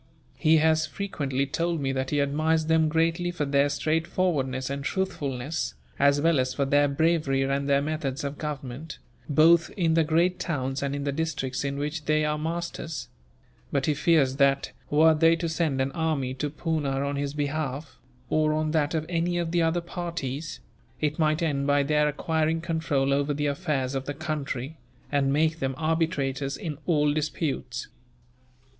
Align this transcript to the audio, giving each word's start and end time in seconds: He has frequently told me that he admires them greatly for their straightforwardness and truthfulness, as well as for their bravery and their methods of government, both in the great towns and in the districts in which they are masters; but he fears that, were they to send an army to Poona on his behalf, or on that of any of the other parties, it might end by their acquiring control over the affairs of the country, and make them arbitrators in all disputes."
He 0.39 0.57
has 0.57 0.87
frequently 0.87 1.45
told 1.45 1.79
me 1.79 1.91
that 1.91 2.09
he 2.09 2.19
admires 2.19 2.65
them 2.65 2.89
greatly 2.89 3.29
for 3.29 3.45
their 3.45 3.69
straightforwardness 3.69 4.67
and 4.67 4.83
truthfulness, 4.83 5.75
as 5.99 6.19
well 6.19 6.39
as 6.39 6.55
for 6.55 6.65
their 6.65 6.87
bravery 6.87 7.43
and 7.43 7.69
their 7.69 7.83
methods 7.83 8.23
of 8.23 8.39
government, 8.39 8.97
both 9.29 9.69
in 9.77 9.93
the 9.93 10.03
great 10.03 10.39
towns 10.39 10.81
and 10.81 10.95
in 10.95 11.03
the 11.03 11.11
districts 11.11 11.63
in 11.63 11.77
which 11.77 12.05
they 12.05 12.25
are 12.25 12.39
masters; 12.39 13.09
but 13.71 13.85
he 13.85 13.93
fears 13.93 14.37
that, 14.37 14.71
were 14.89 15.13
they 15.13 15.35
to 15.35 15.47
send 15.47 15.79
an 15.79 15.91
army 15.91 16.33
to 16.33 16.49
Poona 16.49 17.05
on 17.07 17.15
his 17.15 17.35
behalf, 17.35 17.99
or 18.27 18.53
on 18.53 18.71
that 18.71 18.95
of 18.95 19.05
any 19.07 19.37
of 19.37 19.51
the 19.51 19.61
other 19.61 19.81
parties, 19.81 20.61
it 20.99 21.19
might 21.19 21.43
end 21.43 21.67
by 21.67 21.83
their 21.83 22.07
acquiring 22.07 22.59
control 22.59 23.13
over 23.13 23.35
the 23.35 23.45
affairs 23.45 23.93
of 23.93 24.05
the 24.05 24.15
country, 24.15 24.79
and 25.11 25.31
make 25.31 25.59
them 25.59 25.75
arbitrators 25.77 26.57
in 26.57 26.79
all 26.87 27.13
disputes." 27.13 27.87